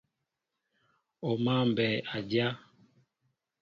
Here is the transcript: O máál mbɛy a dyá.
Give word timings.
O 1.27 1.31
máál 1.43 1.65
mbɛy 1.71 1.95
a 2.15 2.17
dyá. 2.29 2.47